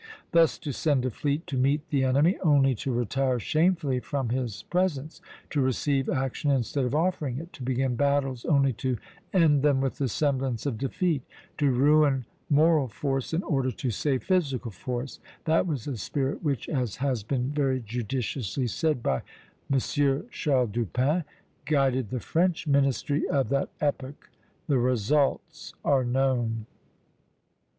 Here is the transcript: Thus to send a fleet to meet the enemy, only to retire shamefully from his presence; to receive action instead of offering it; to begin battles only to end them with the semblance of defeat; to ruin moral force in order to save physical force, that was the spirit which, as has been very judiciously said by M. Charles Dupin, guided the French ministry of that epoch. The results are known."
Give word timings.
Thus 0.31 0.57
to 0.57 0.71
send 0.73 1.05
a 1.05 1.11
fleet 1.11 1.45
to 1.45 1.55
meet 1.55 1.87
the 1.91 2.03
enemy, 2.03 2.35
only 2.41 2.73
to 2.73 2.91
retire 2.91 3.37
shamefully 3.39 3.99
from 3.99 4.29
his 4.29 4.63
presence; 4.63 5.21
to 5.51 5.61
receive 5.61 6.09
action 6.09 6.49
instead 6.49 6.85
of 6.85 6.95
offering 6.95 7.37
it; 7.37 7.53
to 7.53 7.61
begin 7.61 7.95
battles 7.95 8.43
only 8.45 8.73
to 8.81 8.97
end 9.31 9.61
them 9.61 9.79
with 9.79 9.99
the 9.99 10.07
semblance 10.09 10.65
of 10.65 10.79
defeat; 10.79 11.21
to 11.59 11.69
ruin 11.69 12.25
moral 12.49 12.87
force 12.87 13.31
in 13.31 13.43
order 13.43 13.69
to 13.73 13.91
save 13.91 14.23
physical 14.23 14.71
force, 14.71 15.19
that 15.45 15.67
was 15.67 15.85
the 15.85 15.97
spirit 15.97 16.41
which, 16.43 16.67
as 16.67 16.95
has 16.95 17.21
been 17.21 17.51
very 17.51 17.79
judiciously 17.79 18.65
said 18.65 19.03
by 19.03 19.21
M. 19.71 19.79
Charles 20.31 20.69
Dupin, 20.71 21.25
guided 21.65 22.09
the 22.09 22.19
French 22.19 22.65
ministry 22.65 23.27
of 23.29 23.49
that 23.49 23.69
epoch. 23.79 24.31
The 24.67 24.79
results 24.79 25.75
are 25.85 26.03
known." 26.03 26.65